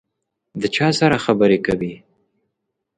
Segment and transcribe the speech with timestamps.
[0.61, 1.93] د چا سره خبري کوې؟